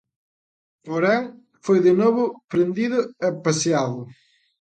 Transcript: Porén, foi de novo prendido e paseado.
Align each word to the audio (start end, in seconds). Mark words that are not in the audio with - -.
Porén, 0.87 1.21
foi 1.65 1.79
de 1.87 1.93
novo 2.01 2.23
prendido 2.51 2.99
e 3.27 3.29
paseado. 3.45 4.01